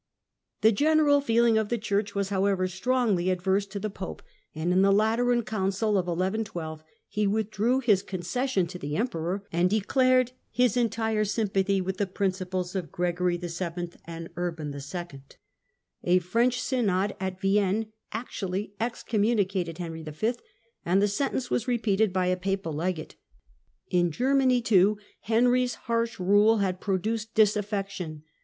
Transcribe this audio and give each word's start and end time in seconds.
The 0.61 0.71
general 0.71 1.21
feeling 1.21 1.59
of 1.59 1.69
the 1.69 1.77
Church 1.77 2.15
was, 2.15 2.29
however, 2.29 2.67
strongly 2.67 3.29
adverse 3.29 3.67
to 3.67 3.77
the 3.79 3.87
Pope, 3.91 4.23
and 4.55 4.73
in 4.73 4.81
the 4.81 4.91
Lateran 4.91 5.43
Council 5.43 5.89
of 5.89 6.07
1112 6.07 6.83
he 7.07 7.27
withdrew 7.27 7.81
his 7.81 8.01
concession 8.01 8.65
to 8.65 8.79
the 8.79 8.95
Emperor 8.97 9.43
and 9.51 9.69
declared 9.69 10.31
his 10.49 10.75
entire 10.75 11.23
sympathy 11.23 11.81
with 11.81 11.97
the 11.97 12.07
principles 12.07 12.75
of 12.75 12.91
Gregory 12.91 13.37
VII. 13.37 13.91
and 14.05 14.31
Urban 14.37 14.73
II. 14.73 15.21
A 16.05 16.19
Erench 16.19 16.53
synod 16.57 17.15
at 17.19 17.39
Vienne 17.39 17.91
actually 18.11 18.73
excommunicated 18.81 19.77
Henry 19.77 20.01
V., 20.01 20.33
and 20.83 20.99
the 20.99 21.07
sentence 21.07 21.51
was 21.51 21.67
repeated 21.67 22.11
by 22.11 22.27
the 22.31 22.37
papal 22.37 22.73
legate. 22.73 23.17
In 23.91 24.09
Germany, 24.09 24.63
too, 24.63 24.97
Henry's 25.19 25.75
harsh 25.75 26.19
rule 26.19 26.57
had 26.57 26.81
produced 26.81 27.35
dis 27.35 27.55
affection. 27.55 28.23